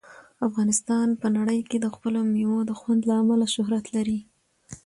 افغانستان 0.47 1.07
په 1.21 1.27
نړۍ 1.37 1.59
کې 1.69 1.77
د 1.79 1.85
خپلو 1.93 2.19
مېوو 2.33 2.59
د 2.69 2.71
خوند 2.79 3.01
له 3.09 3.13
امله 3.21 3.45
شهرت 3.55 3.85
لري. 3.95 4.19